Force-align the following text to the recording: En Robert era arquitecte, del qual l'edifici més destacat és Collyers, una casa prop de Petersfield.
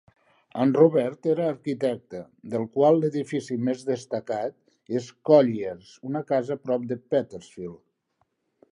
En 0.61 0.69
Robert 0.77 1.27
era 1.33 1.49
arquitecte, 1.55 2.21
del 2.55 2.65
qual 2.77 2.97
l'edifici 3.03 3.59
més 3.67 3.85
destacat 3.91 4.97
és 5.01 5.13
Collyers, 5.31 5.95
una 6.13 6.27
casa 6.33 6.61
prop 6.69 6.93
de 6.95 7.03
Petersfield. 7.15 7.83